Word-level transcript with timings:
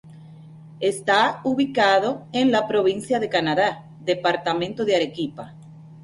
Está 0.79 1.41
ubicado 1.43 2.25
en 2.33 2.51
la 2.51 2.67
provincia 2.67 3.19
de 3.19 3.29
Camaná, 3.29 3.87
departamento 4.03 4.83
de 4.83 4.95
Arequipa. 4.95 5.53